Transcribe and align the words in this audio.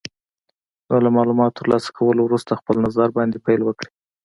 نو 0.87 0.95
له 1.03 1.09
مالوماتو 1.15 1.55
تر 1.57 1.65
لاسه 1.71 1.89
کولو 1.97 2.21
وروسته 2.23 2.59
خپل 2.59 2.75
نظر 2.85 3.07
باندې 3.17 3.43
پیل 3.45 3.61
وکړئ. 3.65 3.89